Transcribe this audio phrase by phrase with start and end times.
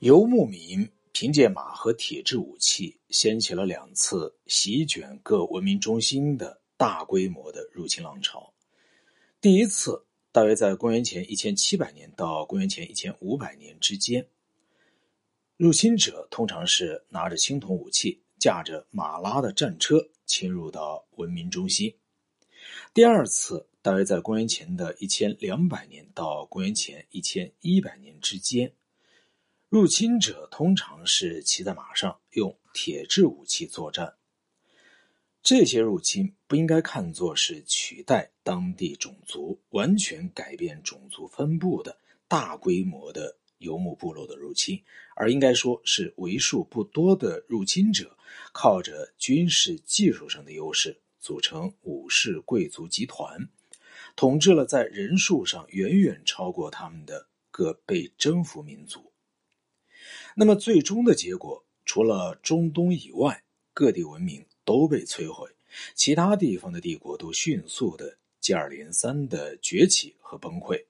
[0.00, 8.54] 游牧民凭借马和铁制武器，掀起了两次席卷各文明中心的大规模的入侵浪潮。
[9.40, 14.28] 第一次大约在公元前一千七百年到公元前一千五百年之间，
[15.56, 21.92] 入侵者通常是拿着青铜武器，驾着马拉的战车侵入到文明中心。
[22.94, 28.72] 第二次大约在公元前的一千两百年到公元前一千一百年之间。
[29.70, 34.14] 入侵者通常是骑在马上，用铁制武器作战。
[35.42, 44.82] 这些入侵不应该看作是取代当地种族、完全改变种族分布的大规模的游牧部落的入侵，
[45.14, 48.16] 而应该说是为数不多的入侵者
[48.54, 53.38] 靠着军事技术上的优势，组成武士贵族集团，
[54.16, 59.12] 统治了在人数上远远超过他们的各被征服民族。
[60.34, 65.48] 那么最终的结果，除了中东以外，各地文明都被摧毁，
[65.94, 70.84] 其他地方的帝国都迅速的接二连三的崛起和崩溃。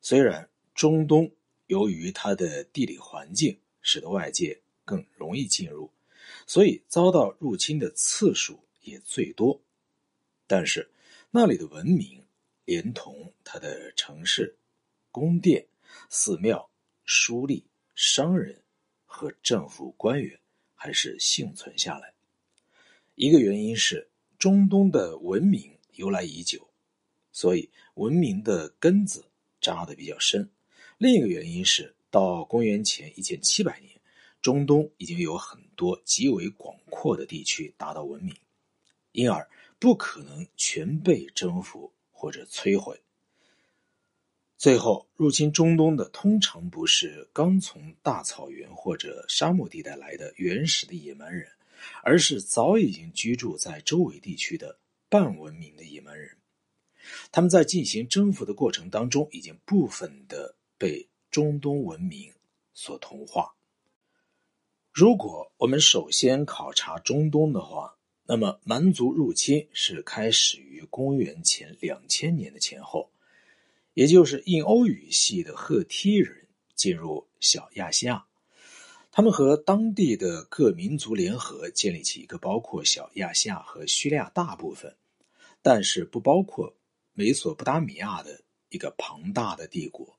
[0.00, 1.30] 虽然中东
[1.66, 5.90] 由于它的地理环境使得外界更容易进入，
[6.46, 9.60] 所以遭到入侵的次数也最多，
[10.46, 10.90] 但是
[11.30, 12.24] 那里的文明，
[12.64, 14.56] 连同它的城市、
[15.10, 15.66] 宫殿、
[16.08, 16.70] 寺庙、
[17.04, 17.62] 书吏。
[18.02, 18.62] 商人
[19.04, 20.40] 和政府官员
[20.74, 22.14] 还是幸存下来。
[23.14, 26.66] 一个原因是中东的文明由来已久，
[27.30, 29.26] 所以文明的根子
[29.60, 30.48] 扎得比较深；
[30.96, 34.00] 另一个原因是到公元前一千七百年，
[34.40, 38.34] 中东已经有很多极为广阔的地区达到文明，
[39.12, 39.46] 因而
[39.78, 42.98] 不可能全被征服或者摧毁。
[44.60, 51.48] 最后，入侵中东的通常不是刚从大草原或者沙漠地带来的原始的野蛮人，
[52.02, 54.78] 而是早已经居住在周围地区的
[55.08, 56.36] 半文明的野蛮人。
[57.32, 62.30] 他们在进行征服的过程当中，已经部分的被中东文明
[62.74, 63.54] 所同化。
[64.92, 73.10] 如果我们首先考察中东的话，那么蛮族入侵是开始于公元前两千年的前后。
[73.94, 76.46] 也就是印欧语系的赫梯人
[76.76, 78.24] 进入小亚细亚，
[79.10, 84.94] 他们和当地的各民族联合，建立起一个包括小亚细亚和叙利亚大部分，
[85.60, 86.72] 但是不包括
[87.14, 90.16] 美索不达米亚的一个庞大的帝国。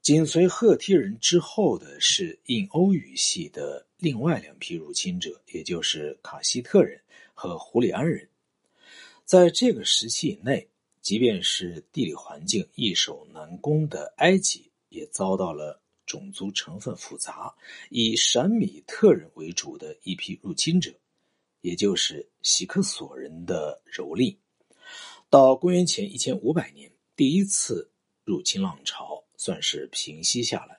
[0.00, 7.02] 紧随赫梯人之后的是印欧语系的另外两批入侵者，也就是卡西特人
[7.34, 8.26] 和胡里安人。
[9.24, 10.68] 在这个时期以内。
[11.08, 17.56] 即便是地理环境易守难攻的埃及，也遭到了种族成分复杂、
[17.88, 20.94] 以闪米特人为主的一批入侵者，
[21.62, 24.36] 也就是希克索人的蹂躏。
[25.30, 27.90] 到公元前一千五百年，第一次
[28.22, 30.78] 入侵浪潮算是平息下来，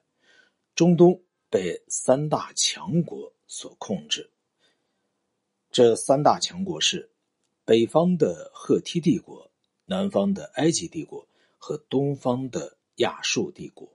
[0.76, 1.20] 中东
[1.50, 4.30] 被三大强国所控制。
[5.72, 7.10] 这三大强国是
[7.66, 9.50] 北方的赫梯帝国。
[9.90, 11.28] 南方的埃及帝国
[11.58, 13.92] 和东方的亚述帝国，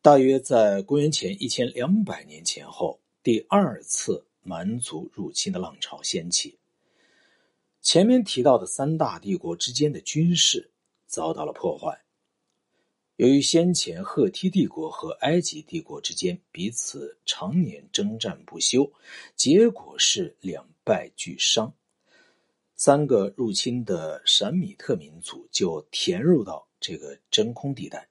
[0.00, 6.58] 大约在公元前一千两百年前后，第二次蛮族入侵的浪潮掀起。
[7.82, 10.70] 前面提到的三大帝国之间的军事
[11.06, 12.02] 遭到了破坏。
[13.16, 18.90] 由于先前赫梯帝国和埃及帝国之间彼此常年征战不休，
[19.34, 21.74] 结果是两败俱伤。
[22.76, 28.06] 三个入侵的闪米特民族就填入到这个真空地带。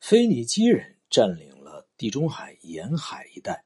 [0.00, 3.64] 腓尼基人占领了地中海沿海一带，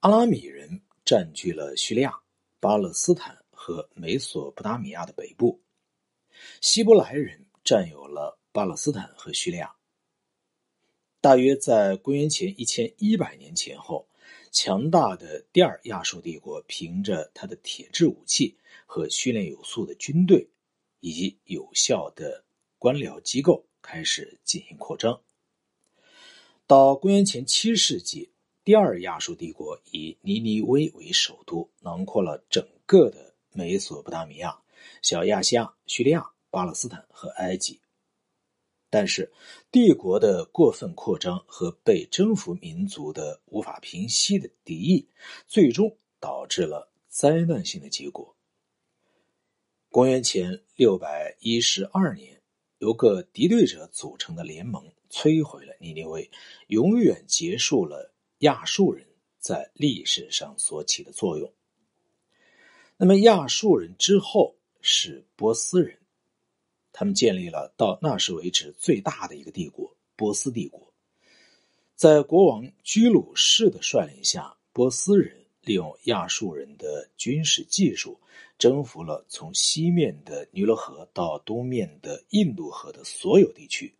[0.00, 2.18] 阿拉米人占据了叙利亚、
[2.60, 5.60] 巴勒斯坦和美索不达米亚的北部，
[6.62, 9.70] 希伯来人占有了巴勒斯坦和叙利亚。
[11.20, 14.08] 大约在公元前一千一百年前后。
[14.58, 18.56] 强大的第二亚述帝国凭着他的铁制武器
[18.86, 20.48] 和训练有素的军队，
[21.00, 22.42] 以及有效的
[22.78, 25.20] 官僚机构，开始进行扩张。
[26.66, 28.30] 到公元前七世纪，
[28.64, 34.62] 第二亚述帝国以尼尼微为首都，囊括了整个的美索不达米亚、
[35.02, 37.78] 小亚细亚、叙利亚、巴勒斯坦和埃及。
[38.88, 39.32] 但是，
[39.72, 45.08] 帝国的过分扩张和被征服民族的无法平息的敌意，
[45.46, 48.34] 最终导致了灾难性的结果。
[49.90, 52.40] 公元前六百一十二年，
[52.78, 56.30] 由各敌对者组成的联盟摧毁了尼尼微，
[56.68, 59.06] 永远结束了亚述人
[59.38, 61.52] 在历史上所起的作用。
[62.96, 65.98] 那么亚述人之后是波斯人，
[66.98, 70.90] 他们建立了到那时为止最大的一个帝国——波斯帝国。
[71.94, 78.18] 在国王居鲁士的率领下，波斯人利用亚述人的军事技术，
[78.58, 83.94] 征服了从西面的尼罗河到东面的印度河的所有地区。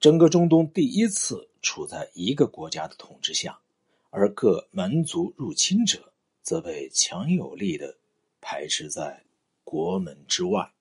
[0.00, 3.58] 整个中东第一次处在一个国家的统治下，
[4.08, 7.94] 而各蛮族入侵者则被强有力的
[8.40, 9.22] 排斥在
[9.62, 10.72] 国门之外。